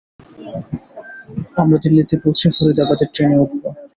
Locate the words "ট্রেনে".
3.13-3.37